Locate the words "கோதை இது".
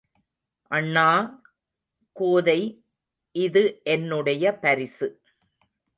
2.15-3.81